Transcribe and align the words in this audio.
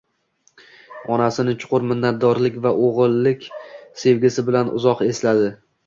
Onasini 1.15 1.53
chuqur 1.65 1.85
minnatdorlik 1.91 2.59
va 2.65 2.73
o`g`illik 2.89 3.49
sevgisi 4.07 4.51
bilan 4.53 4.77
uzoq 4.81 5.11
esladi 5.15 5.59